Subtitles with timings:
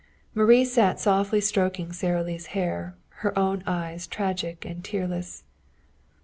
[0.33, 5.43] Marie sat softly stroking Sara Lee's hair, her own eyes tragic and tearless.